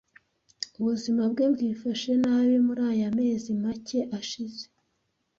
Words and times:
Ubuzima 0.79 1.21
bwe 1.31 1.45
bwifashe 1.53 2.11
nabi 2.23 2.55
muri 2.65 2.81
aya 2.91 3.09
mezi 3.19 3.49
make 3.63 3.99
ashize. 4.19 4.63